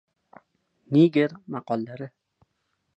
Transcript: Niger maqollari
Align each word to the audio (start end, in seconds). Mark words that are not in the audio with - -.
Niger 0.91 1.31
maqollari 1.51 2.07